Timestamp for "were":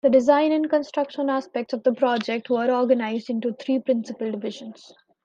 2.49-2.73